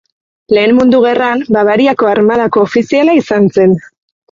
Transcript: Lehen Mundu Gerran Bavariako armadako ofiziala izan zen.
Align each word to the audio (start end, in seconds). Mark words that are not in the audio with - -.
Lehen 0.57 0.71
Mundu 0.77 1.01
Gerran 1.03 1.43
Bavariako 1.59 2.11
armadako 2.15 2.65
ofiziala 2.71 3.19
izan 3.23 3.49
zen. 3.59 3.81